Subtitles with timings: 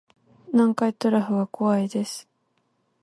[0.51, 2.27] 南海トラフが怖いです